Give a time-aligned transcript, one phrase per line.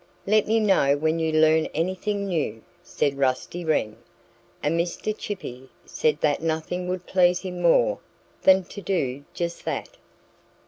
[0.25, 3.97] "Let me know when you learn anything new!" said Rusty Wren.
[4.63, 5.15] And Mr.
[5.15, 7.99] Chippy said that nothing would please him more
[8.41, 9.89] than to do just that.